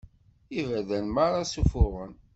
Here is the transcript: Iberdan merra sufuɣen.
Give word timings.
Iberdan 0.59 1.05
merra 1.15 1.43
sufuɣen. 1.45 2.13